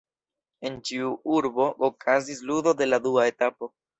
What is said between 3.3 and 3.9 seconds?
etapo.